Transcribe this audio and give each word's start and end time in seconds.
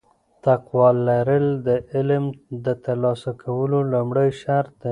تقوا 0.45 0.89
لرل 1.07 1.47
د 1.67 1.69
علم 1.91 2.23
د 2.65 2.67
ترلاسه 2.85 3.31
کولو 3.43 3.79
لومړی 3.93 4.29
شرط 4.41 4.71
دی. 4.81 4.89